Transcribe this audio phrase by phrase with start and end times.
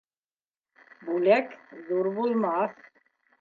[1.09, 1.53] Бүләк
[1.91, 2.83] ҙур булмаҫ.